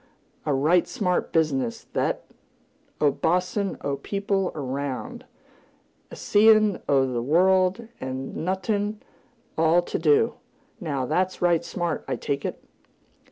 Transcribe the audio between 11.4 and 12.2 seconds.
right smart, I